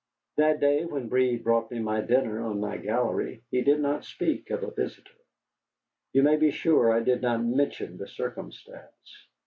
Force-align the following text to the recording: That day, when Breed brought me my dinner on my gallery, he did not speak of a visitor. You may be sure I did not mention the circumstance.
That 0.37 0.59
day, 0.59 0.83
when 0.83 1.09
Breed 1.09 1.43
brought 1.43 1.69
me 1.69 1.77
my 1.77 2.01
dinner 2.01 2.39
on 2.41 2.59
my 2.59 2.77
gallery, 2.77 3.43
he 3.51 3.61
did 3.61 3.79
not 3.79 4.03
speak 4.03 4.49
of 4.49 4.63
a 4.63 4.71
visitor. 4.71 5.13
You 6.11 6.23
may 6.23 6.37
be 6.37 6.49
sure 6.49 6.91
I 6.91 7.01
did 7.01 7.21
not 7.21 7.45
mention 7.45 7.97
the 7.99 8.07
circumstance. 8.07 9.27